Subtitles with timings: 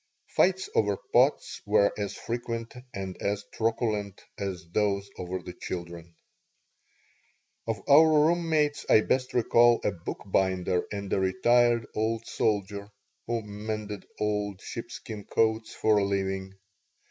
[0.35, 6.15] Fights over pots were as frequent and as truculent as those over the children
[7.67, 12.89] Of our room mates I best recall a bookbinder and a retired old soldier
[13.27, 16.55] who mended old sheepskin coats for a living.